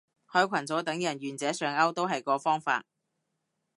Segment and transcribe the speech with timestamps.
[0.31, 2.85] 開群組等人願者上釣都係個方法